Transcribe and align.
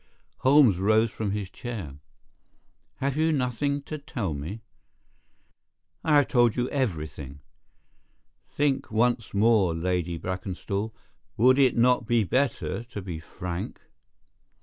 Holmes 0.39 0.79
rose 0.79 1.11
from 1.11 1.29
his 1.29 1.47
chair. 1.51 1.97
"Have 2.95 3.15
you 3.15 3.31
nothing 3.31 3.83
to 3.83 3.99
tell 3.99 4.33
me?" 4.33 4.61
"I 6.03 6.15
have 6.15 6.27
told 6.29 6.55
you 6.55 6.67
everything." 6.71 7.37
"Think 8.47 8.89
once 8.91 9.31
more, 9.35 9.75
Lady 9.75 10.17
Brackenstall. 10.17 10.91
Would 11.37 11.59
it 11.59 11.77
not 11.77 12.07
be 12.07 12.23
better 12.23 12.83
to 12.85 12.99
be 13.03 13.19
frank?" 13.19 13.79